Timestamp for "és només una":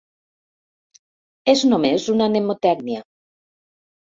1.53-2.31